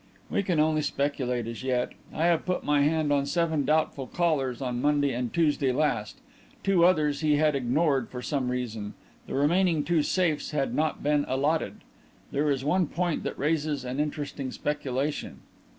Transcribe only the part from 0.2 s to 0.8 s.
"We can